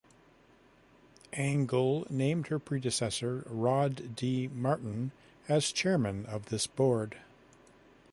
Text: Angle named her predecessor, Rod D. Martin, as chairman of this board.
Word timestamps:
Angle 1.33 2.07
named 2.09 2.47
her 2.47 2.57
predecessor, 2.57 3.43
Rod 3.45 4.15
D. 4.15 4.47
Martin, 4.47 5.11
as 5.47 5.71
chairman 5.71 6.25
of 6.25 6.45
this 6.47 6.65
board. 6.65 7.17